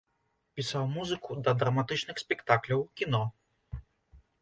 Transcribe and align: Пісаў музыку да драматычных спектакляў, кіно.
Пісаў 0.59 0.87
музыку 0.95 1.37
да 1.49 1.55
драматычных 1.61 2.25
спектакляў, 2.25 2.79
кіно. 3.03 3.25